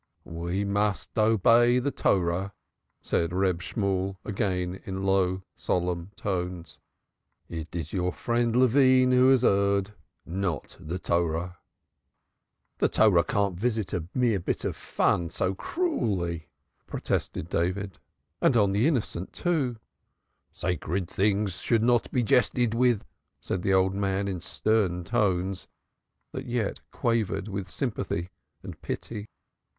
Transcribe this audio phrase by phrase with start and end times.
[0.25, 2.53] "We must obey the Torah,"
[3.03, 6.79] said Reb Shemuel again, in low, solemn tones.
[7.47, 9.93] "It is your friend Levine who has erred,
[10.25, 11.59] not the Torah."
[12.79, 16.49] "The Torah cannot visit a mere bit of fun so cruelly,"
[16.87, 17.99] protested David.
[18.41, 19.77] "And on the innocent, too."
[20.51, 23.05] "Sacred things should not be jested with,"
[23.39, 25.67] said the old man in stern tones
[26.31, 28.31] that yet quavered with sympathy
[28.63, 29.27] and pity.